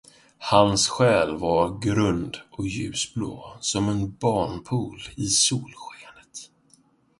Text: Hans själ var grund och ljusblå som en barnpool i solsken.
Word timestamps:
Hans 0.39 0.87
själ 0.87 1.37
var 1.37 1.79
grund 1.79 2.37
och 2.51 2.67
ljusblå 2.67 3.57
som 3.59 3.89
en 3.89 4.15
barnpool 4.17 5.01
i 5.17 5.27
solsken. 5.27 6.45